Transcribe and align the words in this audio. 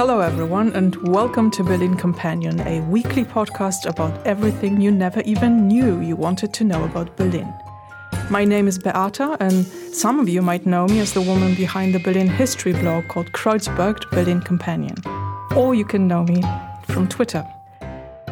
Hello, 0.00 0.20
everyone, 0.20 0.72
and 0.72 0.96
welcome 1.08 1.50
to 1.50 1.62
Berlin 1.62 1.94
Companion, 1.94 2.58
a 2.60 2.80
weekly 2.88 3.22
podcast 3.22 3.84
about 3.84 4.26
everything 4.26 4.80
you 4.80 4.90
never 4.90 5.20
even 5.26 5.68
knew 5.68 6.00
you 6.00 6.16
wanted 6.16 6.54
to 6.54 6.64
know 6.64 6.84
about 6.84 7.14
Berlin. 7.18 7.52
My 8.30 8.46
name 8.46 8.66
is 8.66 8.78
Beata, 8.78 9.36
and 9.40 9.66
some 9.94 10.18
of 10.18 10.26
you 10.26 10.40
might 10.40 10.64
know 10.64 10.86
me 10.86 11.00
as 11.00 11.12
the 11.12 11.20
woman 11.20 11.54
behind 11.54 11.94
the 11.94 11.98
Berlin 11.98 12.28
history 12.28 12.72
blog 12.72 13.08
called 13.08 13.30
Kreuzberged 13.32 14.10
Berlin 14.10 14.40
Companion. 14.40 14.96
Or 15.54 15.74
you 15.74 15.84
can 15.84 16.08
know 16.08 16.24
me 16.24 16.42
from 16.84 17.06
Twitter. 17.06 17.46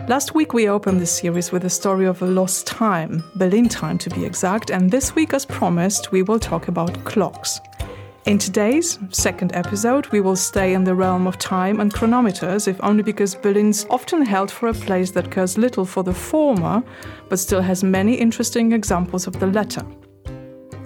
Last 0.08 0.34
week 0.34 0.54
we 0.54 0.70
opened 0.70 1.02
this 1.02 1.18
series 1.18 1.52
with 1.52 1.66
a 1.66 1.70
story 1.70 2.06
of 2.06 2.22
a 2.22 2.26
lost 2.26 2.66
time, 2.66 3.22
Berlin 3.36 3.68
time 3.68 3.98
to 3.98 4.08
be 4.08 4.24
exact, 4.24 4.70
and 4.70 4.90
this 4.90 5.14
week, 5.14 5.34
as 5.34 5.44
promised, 5.44 6.12
we 6.12 6.22
will 6.22 6.40
talk 6.40 6.68
about 6.68 7.04
clocks. 7.04 7.60
In 8.28 8.36
today's 8.36 8.98
second 9.08 9.54
episode, 9.54 10.06
we 10.08 10.20
will 10.20 10.36
stay 10.36 10.74
in 10.74 10.84
the 10.84 10.94
realm 10.94 11.26
of 11.26 11.38
time 11.38 11.80
and 11.80 11.90
chronometers, 11.90 12.68
if 12.68 12.78
only 12.82 13.02
because 13.02 13.34
Berlin's 13.34 13.86
often 13.88 14.20
held 14.20 14.50
for 14.50 14.68
a 14.68 14.74
place 14.74 15.12
that 15.12 15.30
cares 15.30 15.56
little 15.56 15.86
for 15.86 16.02
the 16.02 16.12
former, 16.12 16.82
but 17.30 17.38
still 17.38 17.62
has 17.62 17.82
many 17.82 18.16
interesting 18.16 18.72
examples 18.72 19.26
of 19.26 19.40
the 19.40 19.46
latter. 19.46 19.80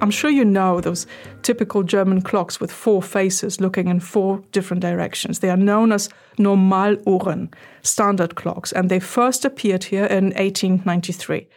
I'm 0.01 0.13
sure 0.13 0.31
you 0.31 0.45
know 0.45 0.81
those 0.81 1.09
typical 1.43 1.83
German 1.83 2.23
clocks 2.23 2.61
with 2.61 2.71
four 2.71 3.03
faces 3.03 3.61
looking 3.61 3.89
in 3.89 3.99
four 3.99 4.41
different 4.53 4.81
directions. 4.81 5.41
They 5.41 5.51
are 5.51 5.57
known 5.57 5.91
as 5.91 6.11
Normaluhren, 6.39 7.53
standard 7.83 8.37
clocks, 8.37 8.71
and 8.71 8.89
they 8.89 9.01
first 9.01 9.45
appeared 9.45 9.83
here 9.83 10.05
in 10.05 10.27
1893. 10.27 11.49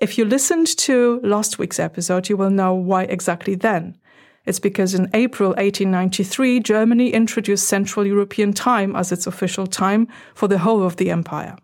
If 0.00 0.18
you 0.18 0.24
listened 0.24 0.66
to 0.78 1.20
last 1.22 1.60
week's 1.60 1.78
episode, 1.78 2.28
you 2.28 2.36
will 2.36 2.50
know 2.50 2.74
why 2.74 3.04
exactly 3.04 3.54
then. 3.54 3.98
It's 4.44 4.58
because 4.58 4.94
in 4.94 5.08
April 5.14 5.50
1893, 5.50 6.60
Germany 6.60 7.10
introduced 7.10 7.68
Central 7.68 8.04
European 8.04 8.52
Time 8.52 8.96
as 8.96 9.12
its 9.12 9.26
official 9.26 9.66
time 9.66 10.08
for 10.34 10.48
the 10.48 10.58
whole 10.58 10.82
of 10.82 10.96
the 10.96 11.10
empire. 11.10 11.56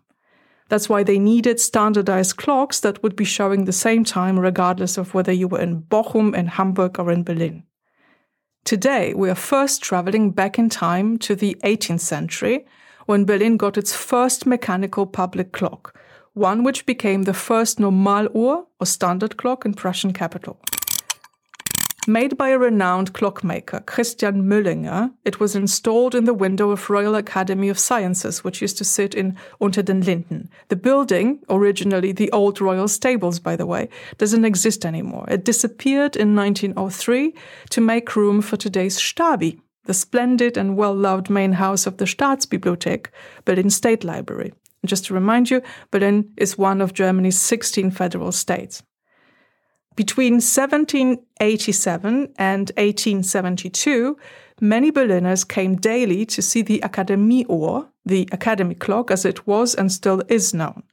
That's 0.69 0.87
why 0.87 1.03
they 1.03 1.19
needed 1.19 1.59
standardized 1.59 2.37
clocks 2.37 2.79
that 2.81 3.01
would 3.03 3.15
be 3.15 3.25
showing 3.25 3.65
the 3.65 3.73
same 3.73 4.03
time 4.03 4.39
regardless 4.39 4.97
of 4.97 5.13
whether 5.13 5.31
you 5.31 5.47
were 5.47 5.59
in 5.59 5.81
Bochum, 5.81 6.35
in 6.35 6.47
Hamburg, 6.47 6.99
or 6.99 7.11
in 7.11 7.23
Berlin. 7.23 7.63
Today, 8.63 9.13
we 9.13 9.29
are 9.29 9.35
first 9.35 9.81
traveling 9.81 10.31
back 10.31 10.59
in 10.59 10.69
time 10.69 11.17
to 11.19 11.35
the 11.35 11.57
18th 11.63 12.01
century 12.01 12.65
when 13.07 13.25
Berlin 13.25 13.57
got 13.57 13.77
its 13.77 13.95
first 13.95 14.45
mechanical 14.45 15.07
public 15.07 15.51
clock, 15.51 15.99
one 16.33 16.63
which 16.63 16.85
became 16.85 17.23
the 17.23 17.33
first 17.33 17.79
Normaluhr 17.79 18.65
or 18.79 18.85
standard 18.85 19.37
clock 19.37 19.65
in 19.65 19.73
Prussian 19.73 20.13
capital. 20.13 20.61
Made 22.09 22.37
by 22.37 22.49
a 22.49 22.57
renowned 22.57 23.13
clockmaker, 23.13 23.81
Christian 23.81 24.41
Möllinger, 24.45 25.13
it 25.25 25.39
was 25.39 25.55
installed 25.55 26.15
in 26.15 26.23
the 26.23 26.33
window 26.33 26.71
of 26.71 26.89
Royal 26.89 27.13
Academy 27.13 27.69
of 27.69 27.77
Sciences, 27.77 28.43
which 28.43 28.63
used 28.63 28.79
to 28.79 28.83
sit 28.83 29.13
in 29.13 29.37
Unter 29.61 29.83
den 29.83 30.01
Linden. 30.01 30.49
The 30.69 30.75
building, 30.75 31.37
originally 31.51 32.11
the 32.11 32.31
old 32.31 32.59
royal 32.61 32.87
stables, 32.87 33.39
by 33.39 33.55
the 33.55 33.67
way, 33.67 33.89
doesn't 34.17 34.43
exist 34.43 34.87
anymore. 34.87 35.27
It 35.29 35.45
disappeared 35.45 36.15
in 36.15 36.35
1903 36.35 37.35
to 37.69 37.79
make 37.79 38.15
room 38.15 38.41
for 38.41 38.57
today's 38.57 38.97
Stabi, 38.97 39.59
the 39.83 39.93
splendid 39.93 40.57
and 40.57 40.75
well-loved 40.75 41.29
main 41.29 41.53
house 41.53 41.85
of 41.85 41.97
the 41.97 42.05
Staatsbibliothek, 42.05 43.09
Berlin 43.45 43.69
State 43.69 44.03
Library. 44.03 44.51
Just 44.83 45.05
to 45.05 45.13
remind 45.13 45.51
you, 45.51 45.61
Berlin 45.91 46.33
is 46.37 46.57
one 46.57 46.81
of 46.81 46.95
Germany's 46.95 47.39
16 47.39 47.91
federal 47.91 48.31
states. 48.31 48.81
Between 49.99 50.35
1787 50.35 52.33
and 52.37 52.71
1872, 52.77 54.17
many 54.61 54.91
Berliners 54.91 55.43
came 55.43 55.75
daily 55.75 56.25
to 56.27 56.41
see 56.41 56.61
the 56.61 56.79
Akademieuhr, 56.79 57.85
the 58.05 58.29
academy 58.31 58.75
clock 58.75 59.11
as 59.11 59.25
it 59.25 59.45
was 59.45 59.75
and 59.75 59.91
still 59.91 60.23
is 60.29 60.53
known. 60.53 60.83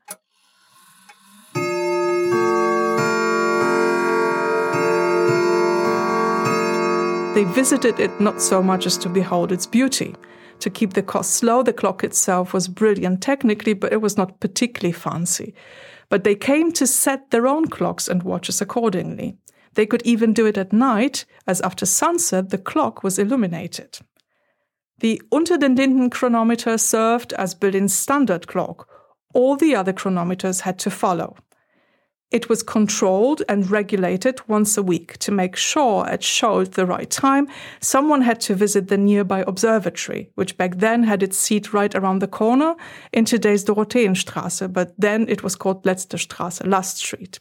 They 7.37 7.45
visited 7.45 8.01
it 8.01 8.21
not 8.21 8.43
so 8.43 8.61
much 8.61 8.87
as 8.87 8.99
to 8.99 9.09
behold 9.09 9.53
its 9.53 9.67
beauty. 9.67 10.17
To 10.61 10.71
keep 10.71 10.95
the 10.95 11.03
costs 11.03 11.43
low, 11.43 11.63
the 11.63 11.73
clock 11.73 12.03
itself 12.03 12.53
was 12.53 12.69
brilliant 12.69 13.23
technically, 13.23 13.75
but 13.75 13.93
it 13.93 14.01
was 14.01 14.17
not 14.17 14.41
particularly 14.41 14.93
fancy 14.93 15.55
but 16.09 16.25
they 16.25 16.35
came 16.35 16.73
to 16.73 16.87
set 16.87 17.31
their 17.31 17.47
own 17.47 17.67
clocks 17.67 18.09
and 18.09 18.23
watches 18.23 18.61
accordingly. 18.61 19.37
They 19.75 19.87
could 19.87 20.03
even 20.03 20.33
do 20.33 20.47
it 20.47 20.57
at 20.57 20.73
night, 20.73 21.25
as 21.47 21.61
after 21.61 21.85
sunset 21.85 22.51
the 22.51 22.59
clock 22.59 23.03
was 23.03 23.19
illuminated. 23.19 23.99
The 24.99 25.21
Unter 25.31 25.59
den 25.59 25.75
Linden 25.75 26.11
chronometer 26.11 26.79
served 26.79 27.33
as 27.35 27.55
Berlin's 27.55 27.93
standard 27.93 28.47
clock. 28.47 28.89
All 29.35 29.57
the 29.57 29.75
other 29.75 29.93
chronometers 29.93 30.61
had 30.61 30.79
to 30.81 30.91
follow. 30.91 31.37
It 32.33 32.49
was 32.49 32.65
controlled 32.65 33.43
and 33.49 33.71
regulated 33.71 34.41
once 34.49 34.77
a 34.77 34.83
week 34.83 35.17
to 35.19 35.31
make 35.31 35.55
sure 35.55 36.09
it 36.09 36.25
showed 36.25 36.73
the 36.73 36.85
right 36.85 37.09
time. 37.09 37.47
Someone 37.81 38.23
had 38.23 38.41
to 38.41 38.57
visit 38.57 38.89
the 38.89 38.99
nearby 38.99 39.45
observatory, 39.47 40.31
which 40.35 40.57
back 40.57 40.79
then 40.79 41.05
had 41.05 41.23
its 41.23 41.39
seat 41.39 41.73
right 41.73 41.95
around 41.95 42.19
the 42.19 42.27
corner 42.27 42.75
in 43.13 43.25
today's 43.25 43.65
Dorotheenstraße, 43.65 44.73
but 44.73 44.93
then 44.99 45.29
it 45.29 45.45
was 45.45 45.55
called 45.55 45.85
Letzte 45.85 46.19
Straße, 46.19 46.67
Last 46.67 46.97
Street. 46.97 47.39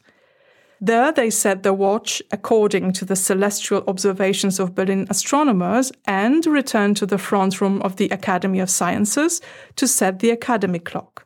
There 0.80 1.10
they 1.10 1.30
set 1.30 1.64
the 1.64 1.72
watch 1.72 2.22
according 2.30 2.92
to 2.92 3.04
the 3.04 3.16
celestial 3.16 3.82
observations 3.88 4.60
of 4.60 4.76
Berlin 4.76 5.08
astronomers 5.10 5.90
and 6.04 6.46
returned 6.46 6.96
to 6.98 7.06
the 7.06 7.18
front 7.18 7.60
room 7.60 7.82
of 7.82 7.96
the 7.96 8.08
Academy 8.10 8.60
of 8.60 8.70
Sciences 8.70 9.40
to 9.74 9.88
set 9.88 10.20
the 10.20 10.30
academy 10.30 10.78
clock 10.78 11.25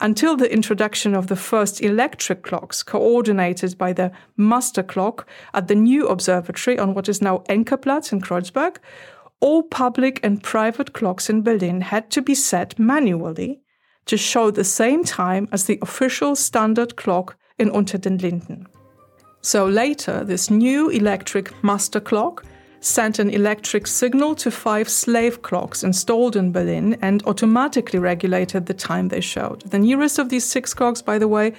until 0.00 0.36
the 0.36 0.52
introduction 0.52 1.14
of 1.14 1.28
the 1.28 1.36
first 1.36 1.80
electric 1.80 2.42
clocks 2.42 2.82
coordinated 2.82 3.78
by 3.78 3.92
the 3.92 4.10
master 4.36 4.82
clock 4.82 5.28
at 5.52 5.68
the 5.68 5.74
new 5.74 6.06
observatory 6.08 6.78
on 6.78 6.94
what 6.94 7.08
is 7.08 7.22
now 7.22 7.38
Enckeplatz 7.48 8.12
in 8.12 8.20
Kreuzberg, 8.20 8.76
all 9.40 9.62
public 9.62 10.20
and 10.22 10.42
private 10.42 10.92
clocks 10.92 11.30
in 11.30 11.42
Berlin 11.42 11.80
had 11.80 12.10
to 12.10 12.22
be 12.22 12.34
set 12.34 12.78
manually 12.78 13.60
to 14.06 14.16
show 14.16 14.50
the 14.50 14.64
same 14.64 15.04
time 15.04 15.48
as 15.52 15.64
the 15.64 15.78
official 15.80 16.34
standard 16.36 16.96
clock 16.96 17.36
in 17.58 17.70
Unter 17.70 17.98
den 17.98 18.18
Linden. 18.18 18.66
So 19.40 19.66
later, 19.66 20.24
this 20.24 20.50
new 20.50 20.88
electric 20.88 21.52
master 21.62 22.00
clock 22.00 22.44
sent 22.84 23.18
an 23.18 23.30
electric 23.30 23.86
signal 23.86 24.34
to 24.34 24.50
five 24.50 24.88
slave 24.88 25.40
clocks 25.40 25.82
installed 25.82 26.36
in 26.36 26.52
Berlin 26.52 26.98
and 27.00 27.22
automatically 27.26 27.98
regulated 27.98 28.66
the 28.66 28.74
time 28.74 29.08
they 29.08 29.20
showed. 29.20 29.62
The 29.62 29.78
nearest 29.78 30.18
of 30.18 30.28
these 30.28 30.44
six 30.44 30.74
clocks, 30.74 31.00
by 31.00 31.18
the 31.18 31.28
way, 31.28 31.54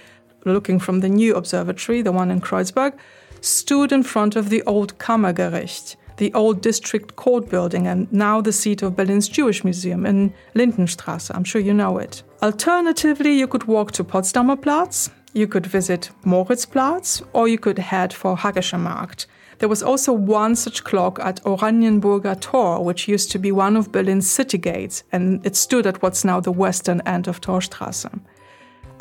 looking 0.46 0.80
from 0.80 1.00
the 1.00 1.10
new 1.10 1.36
observatory, 1.36 2.04
the 2.04 2.12
one 2.12 2.30
in 2.30 2.42
Kreuzberg, 2.42 2.94
stood 3.42 3.92
in 3.92 4.04
front 4.04 4.36
of 4.36 4.50
the 4.50 4.62
old 4.64 4.98
Kammergericht, 5.00 5.96
the 6.18 6.34
old 6.34 6.62
district 6.62 7.16
court 7.16 7.50
building 7.50 7.88
and 7.88 8.12
now 8.14 8.40
the 8.40 8.54
seat 8.54 8.84
of 8.84 8.96
Berlin's 8.96 9.28
Jewish 9.28 9.64
Museum 9.64 10.06
in 10.06 10.34
Lindenstrasse. 10.54 11.32
I'm 11.34 11.44
sure 11.44 11.62
you 11.62 11.74
know 11.74 11.98
it. 11.98 12.22
Alternatively, 12.44 13.38
you 13.38 13.48
could 13.48 13.64
walk 13.64 13.92
to 13.94 14.04
Potsdamer 14.04 14.62
Platz, 14.62 15.10
you 15.36 15.48
could 15.48 15.66
visit 15.66 16.10
Moritzplatz, 16.24 17.22
or 17.34 17.48
you 17.48 17.60
could 17.60 17.78
head 17.78 18.14
for 18.14 18.38
Hackescher 18.38 18.80
Markt. 18.80 19.28
There 19.60 19.70
was 19.70 19.84
also 19.84 20.14
one 20.14 20.56
such 20.56 20.84
clock 20.84 21.20
at 21.20 21.44
Oranienburger 21.44 22.40
Tor, 22.40 22.84
which 22.84 23.08
used 23.08 23.32
to 23.32 23.40
be 23.40 23.52
one 23.52 23.76
of 23.76 23.92
Berlin's 23.92 24.30
city 24.30 24.58
gates, 24.58 25.04
and 25.12 25.46
it 25.46 25.56
stood 25.56 25.86
at 25.86 26.02
what's 26.02 26.24
now 26.24 26.40
the 26.40 26.52
western 26.52 27.02
end 27.02 27.28
of 27.28 27.42
Torstrasse. 27.42 28.10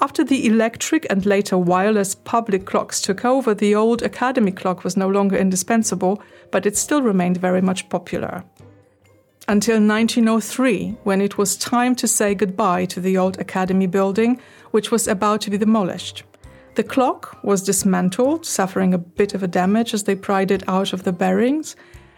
After 0.00 0.24
the 0.24 0.46
electric 0.46 1.06
and 1.08 1.24
later 1.24 1.56
wireless 1.56 2.16
public 2.16 2.66
clocks 2.66 3.00
took 3.00 3.24
over, 3.24 3.54
the 3.54 3.76
old 3.76 4.02
academy 4.02 4.50
clock 4.50 4.82
was 4.82 4.96
no 4.96 5.08
longer 5.08 5.36
indispensable, 5.36 6.20
but 6.50 6.66
it 6.66 6.76
still 6.76 7.00
remained 7.00 7.36
very 7.36 7.60
much 7.60 7.88
popular. 7.88 8.42
Until 9.46 9.74
1903, 9.74 10.96
when 11.04 11.20
it 11.20 11.36
was 11.36 11.56
time 11.56 11.94
to 11.96 12.08
say 12.08 12.34
goodbye 12.34 12.86
to 12.86 12.98
the 12.98 13.18
old 13.18 13.38
academy 13.38 13.86
building, 13.86 14.40
which 14.70 14.90
was 14.90 15.06
about 15.06 15.42
to 15.42 15.50
be 15.50 15.58
demolished. 15.58 16.22
The 16.76 16.82
clock 16.82 17.38
was 17.44 17.62
dismantled, 17.62 18.46
suffering 18.46 18.94
a 18.94 18.98
bit 18.98 19.34
of 19.34 19.42
a 19.42 19.48
damage 19.48 19.92
as 19.92 20.04
they 20.04 20.14
pried 20.14 20.50
it 20.50 20.66
out 20.66 20.94
of 20.94 21.04
the 21.04 21.12
bearings, 21.12 21.76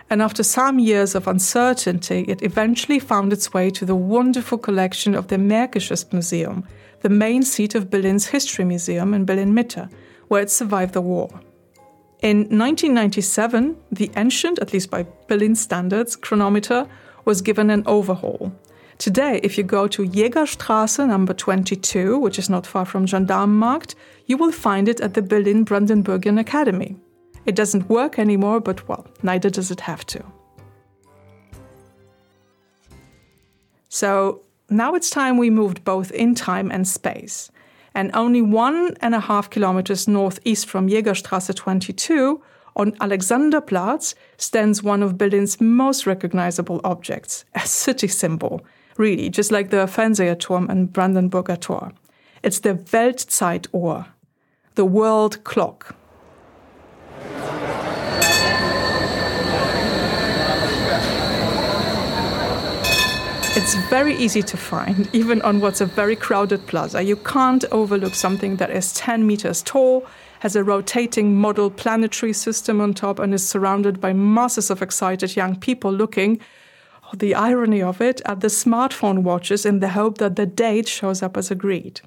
and 0.08 0.22
after 0.22 0.44
some 0.44 0.78
years 0.78 1.16
of 1.16 1.26
uncertainty, 1.26 2.24
it 2.28 2.42
eventually 2.42 3.00
found 3.00 3.32
its 3.32 3.52
way 3.52 3.70
to 3.70 3.84
the 3.84 3.96
wonderful 3.96 4.56
collection 4.56 5.16
of 5.16 5.26
the 5.26 5.36
Märkisches 5.36 6.12
Museum, 6.12 6.64
the 7.00 7.08
main 7.08 7.42
seat 7.42 7.74
of 7.74 7.90
Berlin's 7.90 8.28
History 8.28 8.64
Museum 8.64 9.12
in 9.12 9.24
Berlin 9.24 9.52
Mitte, 9.52 9.90
where 10.28 10.42
it 10.42 10.50
survived 10.50 10.94
the 10.94 11.00
war. 11.00 11.28
In 12.22 12.38
1997, 12.38 13.76
the 13.90 14.12
ancient, 14.16 14.60
at 14.60 14.72
least 14.72 14.90
by 14.90 15.06
Berlin 15.26 15.56
standards, 15.56 16.14
chronometer 16.14 16.86
was 17.26 17.42
given 17.42 17.68
an 17.68 17.82
overhaul. 17.84 18.52
Today, 18.96 19.40
if 19.42 19.58
you 19.58 19.64
go 19.64 19.86
to 19.88 20.08
Jägerstraße 20.08 21.06
number 21.06 21.34
22, 21.34 22.18
which 22.18 22.38
is 22.38 22.48
not 22.48 22.66
far 22.66 22.86
from 22.86 23.04
Gendarmenmarkt, 23.04 23.94
you 24.24 24.38
will 24.38 24.52
find 24.52 24.88
it 24.88 25.00
at 25.02 25.12
the 25.12 25.20
Berlin 25.20 25.66
Brandenburgian 25.66 26.40
Academy. 26.40 26.96
It 27.44 27.54
doesn't 27.54 27.90
work 27.90 28.18
anymore, 28.18 28.60
but 28.60 28.88
well, 28.88 29.06
neither 29.22 29.50
does 29.50 29.70
it 29.70 29.80
have 29.80 30.06
to. 30.06 30.24
So 33.90 34.42
now 34.70 34.94
it's 34.94 35.10
time 35.10 35.36
we 35.36 35.50
moved 35.50 35.84
both 35.84 36.10
in 36.12 36.34
time 36.34 36.70
and 36.70 36.88
space. 36.88 37.50
And 37.94 38.10
only 38.14 38.42
one 38.42 38.96
and 39.00 39.14
a 39.14 39.20
half 39.20 39.48
kilometers 39.50 40.08
northeast 40.08 40.68
from 40.68 40.88
Jägerstrasse 40.88 41.54
22, 41.54 42.42
on 42.76 42.92
Alexanderplatz, 43.00 44.14
stands 44.36 44.82
one 44.82 45.02
of 45.02 45.16
Berlin's 45.16 45.60
most 45.60 46.06
recognizable 46.06 46.80
objects, 46.84 47.44
a 47.54 47.66
city 47.66 48.06
symbol, 48.06 48.64
really, 48.98 49.30
just 49.30 49.50
like 49.50 49.70
the 49.70 49.86
Fernsehturm 49.86 50.68
and 50.68 50.92
Brandenburger 50.92 51.58
Tor. 51.58 51.92
It's 52.42 52.60
the 52.60 52.74
Weltzeituhr, 52.74 54.06
the 54.74 54.84
world 54.84 55.42
clock. 55.44 55.96
It's 63.58 63.74
very 63.88 64.14
easy 64.16 64.42
to 64.42 64.56
find, 64.58 65.08
even 65.14 65.40
on 65.40 65.60
what's 65.60 65.80
a 65.80 65.86
very 65.86 66.14
crowded 66.14 66.66
plaza. 66.66 67.02
You 67.02 67.16
can't 67.16 67.64
overlook 67.72 68.14
something 68.14 68.56
that 68.56 68.70
is 68.70 68.92
10 68.92 69.26
meters 69.26 69.62
tall, 69.62 70.06
has 70.40 70.56
a 70.56 70.64
rotating 70.64 71.36
model 71.36 71.70
planetary 71.70 72.32
system 72.32 72.80
on 72.80 72.94
top, 72.94 73.18
and 73.18 73.34
is 73.34 73.46
surrounded 73.46 74.00
by 74.00 74.12
masses 74.12 74.70
of 74.70 74.82
excited 74.82 75.36
young 75.36 75.56
people 75.56 75.92
looking, 75.92 76.40
oh, 77.04 77.16
the 77.16 77.34
irony 77.34 77.82
of 77.82 78.00
it, 78.00 78.20
at 78.24 78.40
the 78.40 78.48
smartphone 78.48 79.22
watches 79.22 79.66
in 79.66 79.80
the 79.80 79.90
hope 79.90 80.18
that 80.18 80.36
the 80.36 80.46
date 80.46 80.88
shows 80.88 81.22
up 81.22 81.36
as 81.36 81.50
agreed. 81.50 82.00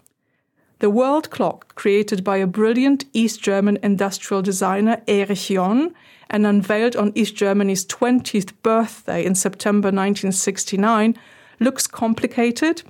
The 0.80 0.90
world 0.90 1.30
clock, 1.30 1.76
created 1.76 2.24
by 2.24 2.38
a 2.38 2.48
brilliant 2.48 3.04
East 3.12 3.42
German 3.42 3.78
industrial 3.84 4.42
designer 4.42 5.02
Erich 5.08 5.40
John 5.40 5.94
and 6.30 6.46
unveiled 6.46 6.96
on 6.96 7.12
East 7.16 7.36
Germany's 7.36 7.86
20th 7.86 8.54
birthday 8.64 9.26
in 9.26 9.36
September 9.36 9.88
1969, 9.88 11.18
looks 11.60 11.86
complicated, 11.86 12.84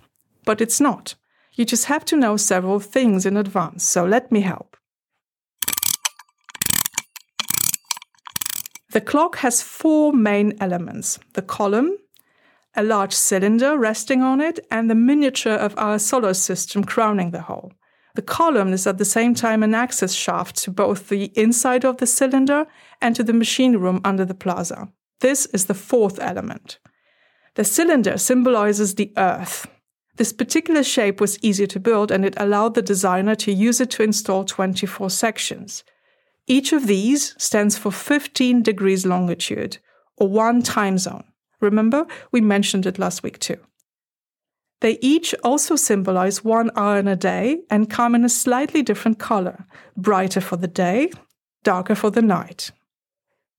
but 0.45 0.61
it's 0.61 0.79
not. 0.79 1.15
You 1.53 1.65
just 1.65 1.85
have 1.85 2.05
to 2.05 2.15
know 2.15 2.37
several 2.37 2.79
things 2.79 3.25
in 3.25 3.35
advance, 3.37 3.83
so 3.83 4.05
let 4.05 4.31
me 4.31 4.41
help. 4.41 4.68
The 8.91 9.01
clock 9.01 9.37
has 9.37 9.61
four 9.61 10.13
main 10.13 10.53
elements 10.59 11.19
the 11.33 11.43
column, 11.43 11.97
a 12.75 12.83
large 12.83 13.13
cylinder 13.13 13.77
resting 13.77 14.21
on 14.21 14.41
it, 14.41 14.59
and 14.71 14.89
the 14.89 14.95
miniature 14.95 15.53
of 15.53 15.75
our 15.77 15.99
solar 15.99 16.33
system 16.33 16.83
crowning 16.83 17.31
the 17.31 17.41
whole. 17.41 17.71
The 18.15 18.21
column 18.23 18.73
is 18.73 18.87
at 18.87 18.97
the 18.97 19.05
same 19.05 19.35
time 19.35 19.61
an 19.61 19.75
access 19.75 20.13
shaft 20.13 20.57
to 20.63 20.71
both 20.71 21.09
the 21.09 21.25
inside 21.35 21.85
of 21.85 21.97
the 21.97 22.07
cylinder 22.07 22.65
and 22.99 23.15
to 23.15 23.23
the 23.23 23.33
machine 23.33 23.77
room 23.77 24.01
under 24.03 24.25
the 24.25 24.33
plaza. 24.33 24.89
This 25.19 25.45
is 25.47 25.65
the 25.65 25.73
fourth 25.73 26.19
element. 26.19 26.79
The 27.55 27.63
cylinder 27.63 28.17
symbolizes 28.17 28.95
the 28.95 29.13
Earth. 29.17 29.67
This 30.15 30.33
particular 30.33 30.83
shape 30.83 31.21
was 31.21 31.41
easier 31.43 31.67
to 31.67 31.79
build 31.79 32.11
and 32.11 32.25
it 32.25 32.33
allowed 32.37 32.73
the 32.73 32.81
designer 32.81 33.35
to 33.35 33.53
use 33.53 33.79
it 33.79 33.91
to 33.91 34.03
install 34.03 34.43
24 34.43 35.09
sections. 35.09 35.83
Each 36.49 36.73
of 36.73 36.87
these 36.87 37.35
stands 37.37 37.77
for 37.77 37.91
15 37.91 38.63
degrees 38.63 39.05
longitude, 39.05 39.77
or 40.17 40.27
one 40.27 40.63
time 40.63 40.97
zone. 40.97 41.25
Remember, 41.61 42.07
we 42.31 42.41
mentioned 42.41 42.87
it 42.87 42.97
last 42.97 43.21
week 43.21 43.37
too. 43.37 43.59
They 44.81 44.97
each 44.99 45.35
also 45.43 45.75
symbolize 45.75 46.43
one 46.43 46.71
hour 46.75 46.97
in 46.97 47.07
a 47.07 47.15
day 47.15 47.59
and 47.69 47.89
come 47.89 48.15
in 48.15 48.25
a 48.25 48.29
slightly 48.29 48.81
different 48.81 49.19
color, 49.19 49.67
brighter 49.95 50.41
for 50.41 50.55
the 50.57 50.67
day, 50.67 51.11
darker 51.63 51.93
for 51.93 52.09
the 52.09 52.21
night. 52.23 52.71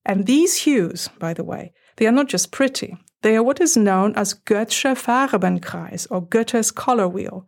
And 0.05 0.27
these 0.27 0.63
hues, 0.63 1.09
by 1.21 1.33
the 1.33 1.45
way, 1.45 1.73
they 1.97 2.07
are 2.09 2.13
not 2.13 2.29
just 2.29 2.51
pretty, 2.51 2.97
they 3.23 3.37
are 3.37 3.43
what 3.43 3.61
is 3.61 3.77
known 3.77 4.15
as 4.17 4.35
Goethsche 4.35 4.97
Farbenkreis 4.97 6.07
or 6.11 6.27
Goethe's 6.27 6.73
color 6.73 7.07
wheel. 7.07 7.47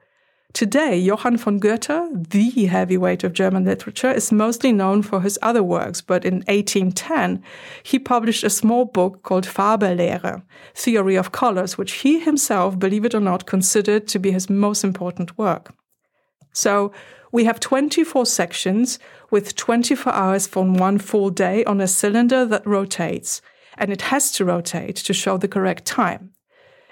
Today, 0.53 0.99
Johann 0.99 1.39
von 1.39 1.59
Goethe, 1.59 2.29
the 2.31 2.67
heavyweight 2.67 3.25
of 3.25 3.33
German 3.33 3.65
literature, 3.65 4.11
is 4.11 4.31
mostly 4.31 4.71
known 4.71 5.03
for 5.03 5.23
his 5.23 5.39
other 5.41 5.63
works, 5.63 6.03
but 6.03 6.27
in 6.27 6.45
1810, 6.47 7.43
he 7.83 7.99
published 7.99 8.45
a 8.45 8.51
small 8.51 8.85
book 8.85 9.23
called 9.23 9.47
Farbenlehre, 9.47 10.43
Theory 10.75 11.17
of 11.17 11.33
Colors, 11.33 11.79
which 11.79 11.93
he 11.93 12.21
himself, 12.21 12.79
believe 12.79 13.07
it 13.07 13.15
or 13.15 13.21
not, 13.21 13.47
considered 13.47 14.07
to 14.09 14.19
be 14.19 14.31
his 14.31 14.51
most 14.51 14.85
important 14.85 15.39
work. 15.39 15.75
So, 16.53 16.93
we 17.33 17.45
have 17.45 17.59
24 17.59 18.27
sections 18.27 18.99
with 19.31 19.57
24 19.57 20.13
hours 20.13 20.47
from 20.47 20.75
one 20.75 20.99
full 20.99 21.31
day 21.31 21.65
on 21.65 21.81
a 21.81 21.89
cylinder 21.89 22.45
that 22.45 22.67
rotates 22.67 23.41
and 23.79 23.91
it 23.91 24.03
has 24.03 24.31
to 24.33 24.45
rotate 24.45 24.97
to 24.97 25.15
show 25.15 25.39
the 25.39 25.49
correct 25.49 25.87
time. 25.87 26.35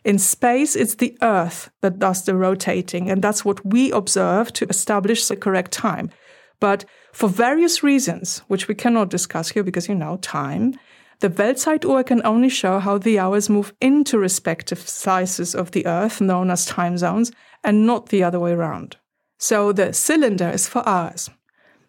In 0.05 0.19
space, 0.19 0.77
it's 0.77 0.95
the 0.95 1.17
Earth 1.21 1.71
that 1.83 1.99
does 1.99 2.25
the 2.25 2.35
rotating, 2.35 3.11
and 3.11 3.23
that's 3.23 3.45
what 3.45 3.65
we 3.67 3.91
observe 3.91 4.53
to 4.55 4.67
establish 4.69 5.27
the 5.27 5.37
correct 5.37 5.73
time. 5.73 6.11
But 6.59 6.85
for 7.13 7.29
various 7.29 7.83
reasons, 7.83 8.39
which 8.49 8.69
we 8.69 8.75
cannot 8.75 9.11
discuss 9.11 9.51
here 9.51 9.63
because 9.63 9.89
you 9.89 9.95
know 9.95 10.17
time, 10.19 10.75
the 11.21 11.29
Weltzeituhr 11.29 12.07
can 12.07 12.25
only 12.25 12.49
show 12.49 12.79
how 12.79 12.97
the 12.97 13.19
hours 13.19 13.51
move 13.51 13.75
into 13.81 14.19
respective 14.19 14.89
slices 14.89 15.55
of 15.55 15.73
the 15.73 15.87
Earth, 15.87 16.21
known 16.21 16.51
as 16.51 16.65
time 16.65 16.97
zones, 16.97 17.31
and 17.63 17.87
not 17.87 18.09
the 18.09 18.23
other 18.23 18.41
way 18.41 18.53
around. 18.53 18.97
So 19.37 19.73
the 19.73 19.93
cylinder 19.93 20.49
is 20.49 20.67
for 20.67 20.87
hours. 20.89 21.29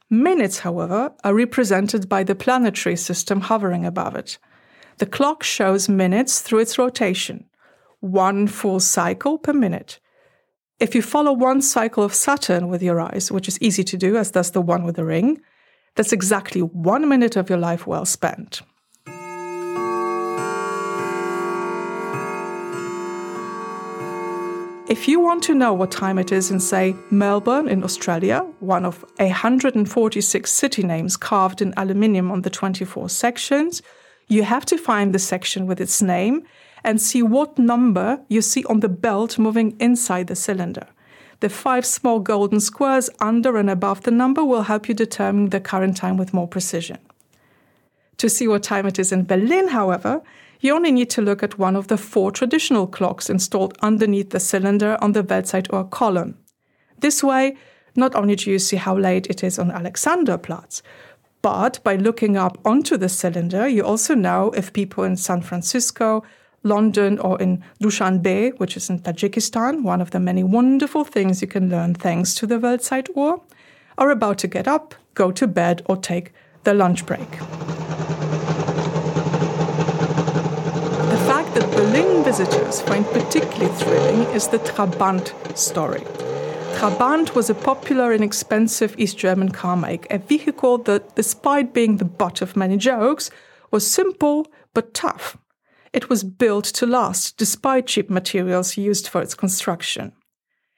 Minutes, 0.10 0.60
however, 0.60 1.14
are 1.24 1.34
represented 1.34 2.10
by 2.10 2.24
the 2.24 2.36
planetary 2.36 2.98
system 2.98 3.40
hovering 3.40 3.86
above 3.86 4.16
it. 4.16 4.38
The 4.98 5.06
clock 5.06 5.44
shows 5.44 5.88
minutes 5.88 6.42
through 6.42 6.60
its 6.60 6.78
rotation, 6.78 7.46
one 8.02 8.48
full 8.48 8.80
cycle 8.80 9.38
per 9.38 9.54
minute. 9.54 10.00
If 10.80 10.96
you 10.96 11.02
follow 11.02 11.32
one 11.32 11.62
cycle 11.62 12.04
of 12.04 12.14
Saturn 12.14 12.68
with 12.68 12.82
your 12.82 13.00
eyes, 13.00 13.32
which 13.32 13.48
is 13.48 13.62
easy 13.62 13.84
to 13.86 13.98
do 13.98 14.18
as 14.18 14.32
does 14.32 14.52
the 14.52 14.62
one 14.62 14.84
with 14.84 14.96
the 14.96 15.06
ring, 15.06 15.40
that's 15.96 16.12
exactly 16.12 16.62
one 16.62 17.08
minute 17.08 17.36
of 17.36 17.50
your 17.50 17.60
life 17.60 17.86
well 17.86 18.06
spent. 18.06 18.62
If 24.90 25.08
you 25.08 25.22
want 25.22 25.44
to 25.44 25.56
know 25.56 25.72
what 25.72 25.92
time 25.92 26.20
it 26.20 26.34
is 26.34 26.52
in, 26.52 26.60
say, 26.60 26.96
Melbourne 27.12 27.70
in 27.70 27.84
Australia, 27.84 28.40
one 28.60 28.84
of 28.84 29.06
146 29.20 30.52
city 30.52 30.84
names 30.84 31.16
carved 31.16 31.62
in 31.62 31.74
aluminium 31.78 32.30
on 32.30 32.42
the 32.42 32.50
24 32.50 33.08
sections, 33.08 33.82
you 34.28 34.44
have 34.44 34.66
to 34.66 34.78
find 34.78 35.14
the 35.14 35.20
section 35.20 35.66
with 35.66 35.80
its 35.80 36.02
name 36.02 36.44
and 36.84 37.02
see 37.02 37.22
what 37.22 37.58
number 37.58 38.22
you 38.28 38.42
see 38.42 38.64
on 38.66 38.80
the 38.80 38.90
belt 38.90 39.38
moving 39.38 39.76
inside 39.80 40.28
the 40.28 40.36
cylinder. 40.36 40.88
The 41.42 41.50
five 41.50 41.86
small 41.86 42.20
golden 42.20 42.60
squares 42.60 43.10
under 43.20 43.58
and 43.58 43.70
above 43.70 44.04
the 44.04 44.12
number 44.12 44.44
will 44.44 44.64
help 44.64 44.88
you 44.88 44.94
determine 44.94 45.50
the 45.50 45.60
current 45.60 45.98
time 45.98 46.18
with 46.18 46.34
more 46.34 46.48
precision. 46.48 47.00
To 48.18 48.30
see 48.30 48.48
what 48.48 48.62
time 48.62 48.86
it 48.86 49.00
is 49.00 49.12
in 49.12 49.26
Berlin, 49.26 49.70
however, 49.70 50.22
you 50.60 50.76
only 50.76 50.92
need 50.92 51.10
to 51.12 51.22
look 51.24 51.42
at 51.42 51.58
one 51.58 51.76
of 51.76 51.88
the 51.88 51.98
four 51.98 52.32
traditional 52.32 52.86
clocks 52.86 53.30
installed 53.30 53.76
underneath 53.82 54.30
the 54.30 54.40
cylinder 54.40 54.98
on 55.02 55.14
the 55.14 55.24
Weltzeituhr 55.24 55.90
column. 55.90 56.38
This 57.00 57.24
way, 57.24 57.58
not 57.96 58.14
only 58.14 58.36
do 58.36 58.52
you 58.52 58.60
see 58.60 58.78
how 58.78 58.96
late 58.96 59.26
it 59.28 59.44
is 59.44 59.58
on 59.58 59.72
Alexanderplatz, 59.72 60.84
but 61.42 61.84
by 61.84 61.96
looking 61.96 62.38
up 62.38 62.60
onto 62.64 62.96
the 62.96 63.10
cylinder, 63.10 63.68
you 63.68 63.84
also 63.84 64.14
know 64.14 64.52
if 64.52 64.72
people 64.72 65.04
in 65.04 65.18
San 65.18 65.42
Francisco, 65.42 66.24
London, 66.64 67.18
or 67.20 67.42
in 67.42 67.64
Dushanbe, 67.82 68.58
which 68.60 68.78
is 68.78 68.90
in 68.90 69.00
Tajikistan, 69.00 69.84
one 69.84 70.02
of 70.02 70.12
the 70.12 70.20
many 70.20 70.44
wonderful 70.44 71.04
things 71.04 71.42
you 71.42 71.48
can 71.48 71.70
learn 71.70 71.96
thanks 71.96 72.36
to 72.36 72.46
the 72.46 72.60
Weltzeituhr, 72.60 73.42
are 73.98 74.12
about 74.12 74.38
to 74.40 74.48
get 74.48 74.68
up, 74.68 74.96
go 75.16 75.32
to 75.32 75.48
bed, 75.48 75.82
or 75.86 75.98
take 75.98 76.34
the 76.64 76.74
lunch 76.74 77.06
break. 77.06 77.32
The 81.10 81.22
fact 81.28 81.56
that 81.56 81.72
Berlin 81.72 82.24
visitors 82.24 82.82
find 82.82 83.06
particularly 83.08 83.74
thrilling 83.78 84.22
is 84.36 84.48
the 84.48 84.60
Trabant 84.60 85.34
story. 85.58 86.04
Trabant 86.78 87.36
was 87.36 87.50
a 87.50 87.56
popular 87.56 88.12
and 88.12 88.24
expensive 88.24 88.96
East 88.98 89.18
German 89.18 89.52
car 89.52 89.76
make, 89.76 90.12
a 90.12 90.20
vehicle 90.20 90.78
that, 90.80 91.16
despite 91.16 91.74
being 91.74 91.98
the 91.98 92.06
butt 92.06 92.42
of 92.42 92.56
many 92.56 92.78
jokes, 92.78 93.30
was 93.72 93.90
simple 93.90 94.48
but 94.74 94.94
tough. 94.94 95.38
It 95.94 96.10
was 96.10 96.24
built 96.24 96.66
to 96.66 96.86
last 96.86 97.38
despite 97.38 97.88
cheap 97.88 98.10
materials 98.10 98.78
used 98.78 99.08
for 99.08 99.22
its 99.22 99.36
construction. 99.36 100.14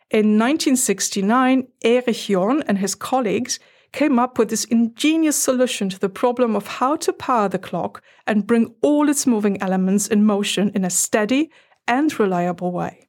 In 0.10 0.38
1969, 0.38 1.68
Erich 1.84 2.28
John 2.28 2.64
and 2.64 2.78
his 2.78 2.96
colleagues 2.96 3.60
came 3.92 4.18
up 4.18 4.38
with 4.38 4.50
this 4.50 4.66
ingenious 4.66 5.36
solution 5.36 5.88
to 5.90 6.00
the 6.00 6.10
problem 6.10 6.56
of 6.56 6.68
how 6.68 6.96
to 6.98 7.14
power 7.14 7.48
the 7.48 7.60
clock 7.60 8.02
and 8.26 8.48
bring 8.48 8.74
all 8.82 9.08
its 9.08 9.28
moving 9.28 9.62
elements 9.62 10.08
in 10.08 10.26
motion 10.26 10.72
in 10.74 10.84
a 10.84 10.90
steady 10.90 11.52
and 11.88 12.20
reliable 12.20 12.72
way. 12.72 13.08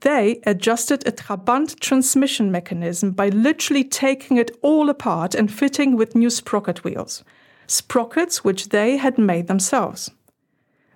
They 0.00 0.40
adjusted 0.46 1.06
a 1.06 1.12
Trabant 1.12 1.78
transmission 1.78 2.50
mechanism 2.50 3.12
by 3.12 3.28
literally 3.28 3.84
taking 3.84 4.36
it 4.36 4.50
all 4.62 4.88
apart 4.88 5.34
and 5.34 5.52
fitting 5.52 5.94
with 5.94 6.14
new 6.14 6.30
sprocket 6.30 6.82
wheels, 6.82 7.22
sprockets 7.66 8.42
which 8.42 8.70
they 8.70 8.96
had 8.96 9.18
made 9.18 9.46
themselves. 9.46 10.10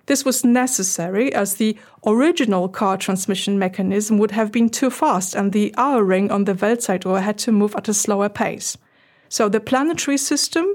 This 0.07 0.23
was 0.23 0.43
necessary 0.43 1.33
as 1.33 1.55
the 1.55 1.77
original 2.05 2.69
car 2.69 2.97
transmission 2.97 3.57
mechanism 3.57 4.17
would 4.19 4.31
have 4.31 4.51
been 4.51 4.69
too 4.69 4.91
fast 4.91 5.35
and 5.35 5.51
the 5.51 5.73
hour 5.77 6.03
ring 6.03 6.31
on 6.31 6.43
the 6.43 6.53
Weltzeituhr 6.53 7.21
had 7.21 7.37
to 7.39 7.51
move 7.51 7.75
at 7.75 7.89
a 7.89 7.93
slower 7.93 8.29
pace. 8.29 8.77
So 9.29 9.49
the 9.49 9.59
planetary 9.59 10.17
system, 10.17 10.67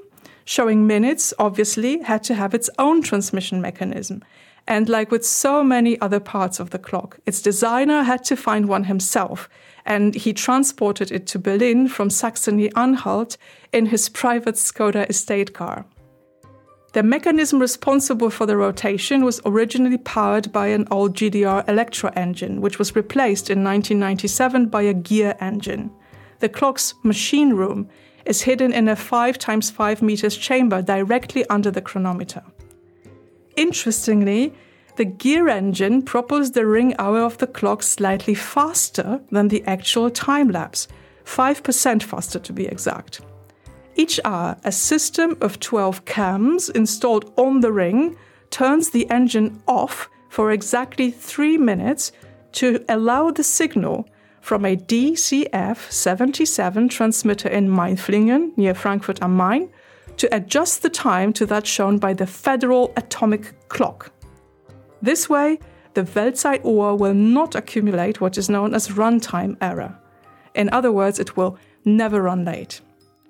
showing 0.45 0.87
minutes, 0.87 1.33
obviously 1.39 2.03
had 2.03 2.25
to 2.25 2.35
have 2.35 2.55
its 2.55 2.69
own 2.79 3.03
transmission 3.03 3.61
mechanism. 3.61 4.25
And 4.67 4.89
like 4.89 5.11
with 5.11 5.25
so 5.25 5.63
many 5.63 6.01
other 6.01 6.21
parts 6.21 6.61
of 6.61 6.71
the 6.71 6.79
clock, 6.79 7.19
its 7.25 7.41
designer 7.41 8.03
had 8.03 8.25
to 8.25 8.37
find 8.37 8.69
one 8.69 8.85
himself, 8.85 9.49
and 9.87 10.15
he 10.15 10.33
transported 10.33 11.11
it 11.11 11.27
to 11.29 11.39
Berlin 11.39 11.89
from 11.89 12.11
Saxony 12.11 12.71
Anhalt 12.77 13.37
in 13.73 13.87
his 13.87 14.09
private 14.09 14.57
Skoda 14.57 15.09
estate 15.09 15.55
car. 15.55 15.87
The 16.93 17.05
mechanism 17.05 17.61
responsible 17.61 18.31
for 18.31 18.47
the 18.47 18.57
rotation 18.57 19.25
was 19.25 19.41
originally 19.45 19.99
powered 19.99 20.51
by 20.51 20.69
an 20.69 20.89
old 20.91 21.15
GDR 21.15 21.69
Electra 21.69 22.13
engine, 22.17 22.61
which 22.61 22.81
was 22.81 22.97
replaced 22.97 23.49
in 23.49 23.63
1997 23.63 24.67
by 24.67 24.83
a 24.83 24.93
gear 24.93 25.37
engine. 25.41 25.93
The 26.41 26.49
clock's 26.49 26.95
machine 27.05 27.53
room 27.53 27.89
is 28.25 28.43
hidden 28.43 28.73
in 28.73 28.89
a 28.89 28.97
5 28.97 29.39
times 29.39 29.71
5 29.71 30.03
meters 30.03 30.37
chamber 30.37 30.83
directly 30.83 31.47
under 31.49 31.71
the 31.71 31.81
chronometer. 31.81 32.43
Interestingly, 33.57 34.53
the 34.97 35.05
gear 35.05 35.49
engine 35.49 36.03
propels 36.03 36.51
the 36.51 36.67
ring 36.67 36.97
hour 36.99 37.21
of 37.21 37.39
the 37.39 37.47
clock 37.47 37.85
slightly 37.85 38.35
faster 38.35 39.21
than 39.31 39.47
the 39.47 39.63
actual 39.65 40.11
time 40.11 40.49
lapse, 40.49 40.89
5% 41.25 42.03
faster 42.03 42.41
to 42.41 42.53
be 42.53 42.67
exact. 42.67 43.21
Each 43.97 44.21
hour, 44.25 44.57
a 44.65 44.73
system 44.73 45.37
of 45.41 45.61
12 45.61 46.05
cams 46.05 46.69
installed 46.71 47.33
on 47.37 47.61
the 47.61 47.73
ring 47.73 48.17
turns 48.51 48.91
the 48.91 49.09
engine 49.11 49.63
off 49.67 50.09
for 50.29 50.53
exactly 50.53 51.11
three 51.11 51.59
minutes 51.59 52.13
to 52.53 52.85
allow 52.89 53.31
the 53.31 53.45
signal 53.45 54.09
from 54.41 54.65
a 54.65 54.77
DCF 54.77 55.91
77 55.91 56.89
transmitter 56.89 57.49
in 57.49 57.69
Mainflingen, 57.69 58.57
near 58.57 58.75
Frankfurt 58.75 59.23
am 59.23 59.37
Main, 59.37 59.71
to 60.17 60.35
adjust 60.35 60.83
the 60.83 60.91
time 60.91 61.33
to 61.35 61.47
that 61.47 61.67
shown 61.67 61.99
by 61.99 62.13
the 62.13 62.27
Federal 62.27 62.93
Atomic 62.97 63.69
Clock. 63.69 64.13
This 65.03 65.29
way, 65.29 65.59
the 65.95 66.03
Weltzeituhr 66.03 66.99
will 66.99 67.15
not 67.15 67.55
accumulate 67.55 68.21
what 68.21 68.39
is 68.39 68.49
known 68.49 68.75
as 68.75 68.89
runtime 68.89 69.57
error. 69.61 69.99
In 70.55 70.69
other 70.71 70.93
words, 70.93 71.19
it 71.19 71.37
will 71.37 71.59
never 71.85 72.23
run 72.23 72.45
late. 72.45 72.81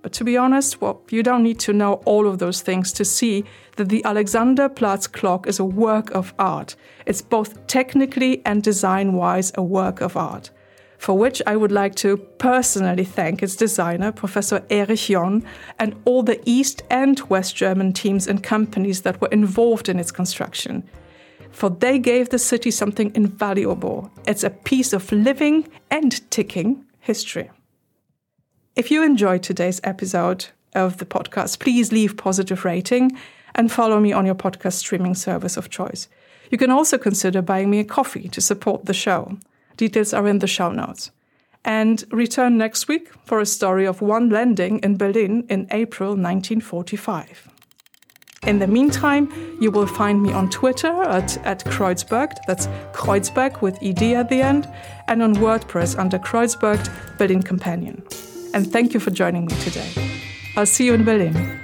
But 0.02 0.12
to 0.14 0.24
be 0.24 0.36
honest, 0.36 0.80
well, 0.80 1.02
you 1.10 1.22
don't 1.22 1.42
need 1.42 1.58
to 1.60 1.72
know 1.72 1.94
all 2.06 2.26
of 2.26 2.38
those 2.38 2.62
things 2.62 2.92
to 2.94 3.04
see 3.04 3.44
that 3.76 3.90
the 3.90 4.02
Alexanderplatz 4.02 5.10
clock 5.12 5.46
is 5.46 5.58
a 5.58 5.64
work 5.64 6.10
of 6.12 6.32
art. 6.38 6.74
It's 7.04 7.20
both 7.20 7.66
technically 7.66 8.40
and 8.46 8.62
design 8.62 9.12
wise 9.12 9.52
a 9.56 9.62
work 9.62 10.00
of 10.00 10.16
art, 10.16 10.50
for 10.96 11.18
which 11.18 11.42
I 11.46 11.56
would 11.56 11.72
like 11.72 11.94
to 11.96 12.16
personally 12.16 13.04
thank 13.04 13.42
its 13.42 13.56
designer, 13.56 14.10
Professor 14.10 14.64
Erich 14.70 15.00
John, 15.00 15.44
and 15.78 15.94
all 16.06 16.22
the 16.22 16.40
East 16.46 16.82
and 16.88 17.20
West 17.28 17.54
German 17.54 17.92
teams 17.92 18.26
and 18.26 18.42
companies 18.42 19.02
that 19.02 19.20
were 19.20 19.28
involved 19.28 19.88
in 19.88 19.98
its 19.98 20.12
construction. 20.12 20.82
For 21.50 21.68
they 21.68 21.98
gave 21.98 22.30
the 22.30 22.38
city 22.38 22.70
something 22.70 23.12
invaluable. 23.14 24.10
It's 24.26 24.44
a 24.44 24.50
piece 24.50 24.92
of 24.94 25.12
living 25.12 25.68
and 25.90 26.30
ticking 26.30 26.86
history. 27.00 27.50
If 28.76 28.90
you 28.90 29.02
enjoyed 29.02 29.42
today's 29.42 29.80
episode 29.82 30.46
of 30.74 30.98
the 30.98 31.04
podcast, 31.04 31.58
please 31.58 31.90
leave 31.90 32.16
positive 32.16 32.64
rating 32.64 33.18
and 33.52 33.70
follow 33.70 33.98
me 33.98 34.12
on 34.12 34.24
your 34.24 34.36
podcast 34.36 34.74
streaming 34.74 35.16
service 35.16 35.56
of 35.56 35.70
choice. 35.70 36.08
You 36.50 36.58
can 36.58 36.70
also 36.70 36.96
consider 36.96 37.42
buying 37.42 37.68
me 37.68 37.80
a 37.80 37.84
coffee 37.84 38.28
to 38.28 38.40
support 38.40 38.84
the 38.84 38.94
show. 38.94 39.38
Details 39.76 40.14
are 40.14 40.28
in 40.28 40.38
the 40.38 40.46
show 40.46 40.70
notes. 40.70 41.10
And 41.64 42.04
return 42.12 42.58
next 42.58 42.86
week 42.86 43.10
for 43.24 43.40
a 43.40 43.46
story 43.46 43.86
of 43.86 44.00
one 44.00 44.30
landing 44.30 44.78
in 44.78 44.96
Berlin 44.96 45.44
in 45.48 45.66
April 45.72 46.10
1945. 46.10 47.48
In 48.46 48.60
the 48.60 48.68
meantime, 48.68 49.30
you 49.60 49.72
will 49.72 49.86
find 49.86 50.22
me 50.22 50.32
on 50.32 50.48
Twitter 50.48 51.02
at, 51.02 51.36
at 51.44 51.64
Kreuzberged, 51.64 52.38
that's 52.46 52.68
Kreuzberg 52.92 53.60
with 53.62 53.78
ED 53.82 54.14
at 54.14 54.28
the 54.28 54.40
end, 54.40 54.68
and 55.08 55.22
on 55.22 55.34
WordPress 55.34 55.98
under 55.98 56.20
Kreuzberged 56.20 57.18
Berlin 57.18 57.42
Companion 57.42 58.02
and 58.54 58.70
thank 58.70 58.94
you 58.94 59.00
for 59.00 59.10
joining 59.10 59.46
me 59.46 59.54
today. 59.60 59.90
I'll 60.56 60.66
see 60.66 60.86
you 60.86 60.94
in 60.94 61.04
Berlin. 61.04 61.59